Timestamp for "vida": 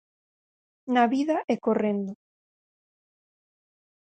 1.13-1.37